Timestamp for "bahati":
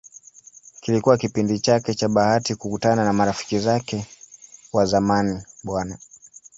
2.09-2.55